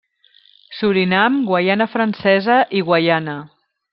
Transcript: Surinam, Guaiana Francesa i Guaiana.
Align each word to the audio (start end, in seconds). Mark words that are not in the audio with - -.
Surinam, 0.77 1.35
Guaiana 1.51 1.87
Francesa 1.97 2.57
i 2.79 2.83
Guaiana. 2.91 3.39